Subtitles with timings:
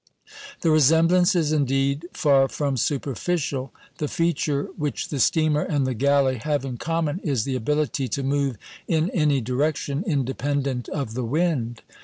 [0.61, 3.71] The resemblance is indeed far from superficial.
[3.99, 8.23] The feature which the steamer and the galley have in common is the ability to
[8.23, 11.83] move in any direction independent of the wind.